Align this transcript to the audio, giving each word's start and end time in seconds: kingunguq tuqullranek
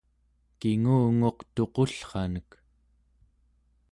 kingunguq 0.59 1.39
tuqullranek 1.53 2.49